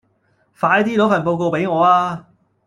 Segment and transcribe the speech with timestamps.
[0.59, 2.25] 快啲攞份報告畀我吖